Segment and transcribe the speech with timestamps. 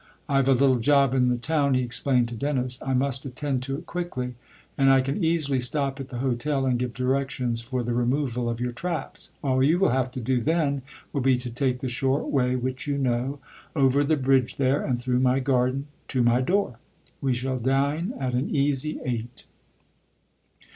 [0.27, 3.77] I've a little job in the town," he explained to Dennis;" I must attend to
[3.77, 4.33] it quickly
[4.75, 8.59] and I can easily stop at the hotel and give directions for the removal of
[8.59, 9.29] your traps.
[9.43, 10.81] All you will have to do then
[11.13, 13.37] will be to take the short way, which you know
[13.75, 16.79] over the bridge there and through my garden to my door.
[17.21, 19.45] We shall dine at an easy eight."